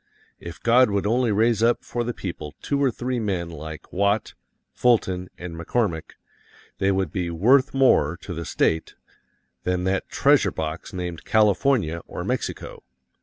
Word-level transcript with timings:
If 0.39 0.59
God 0.63 0.89
would 0.89 1.05
only 1.05 1.31
raise 1.31 1.61
up 1.61 1.83
for 1.85 2.03
the 2.03 2.11
people 2.11 2.55
two 2.63 2.83
or 2.83 2.89
three 2.89 3.19
men 3.19 3.51
like 3.51 3.93
Watt, 3.93 4.33
Fulton 4.73 5.29
and 5.37 5.53
McCormick, 5.55 6.13
they 6.79 6.91
would 6.91 7.11
be 7.11 7.29
worth 7.29 7.75
more 7.75 8.17
to 8.23 8.33
the 8.33 8.43
State 8.43 8.95
than 9.63 9.83
that 9.83 10.09
treasure 10.09 10.49
box 10.49 10.91
named 10.91 11.23
California 11.23 12.01
or 12.07 12.23
Mexico. 12.23 12.81